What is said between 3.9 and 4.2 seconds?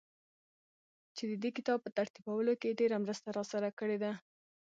ده.